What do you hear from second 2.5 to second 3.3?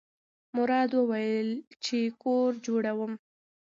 جوړوم.